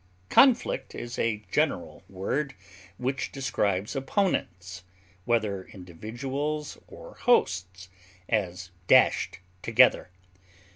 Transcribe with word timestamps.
Conflict 0.29 0.95
is 0.95 1.19
a 1.19 1.43
general 1.51 2.01
word 2.09 2.55
which 2.97 3.31
describes 3.31 3.95
opponents, 3.95 4.83
whether 5.25 5.65
individuals 5.65 6.75
or 6.87 7.13
hosts, 7.17 7.87
as 8.27 8.71
dashed 8.87 9.41
together. 9.61 10.09